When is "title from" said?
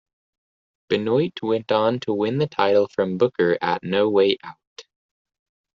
2.47-3.19